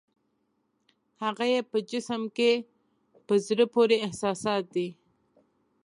هغه 1.23 1.45
یې 1.53 1.59
په 1.71 1.77
جسم 1.89 2.21
کې 2.37 2.51
په 3.27 3.33
زړه 3.45 3.65
پورې 3.73 3.97
احساسات 4.05 4.63
دي. 4.75 4.89